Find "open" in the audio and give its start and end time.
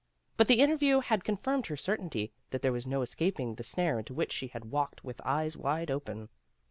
5.91-6.29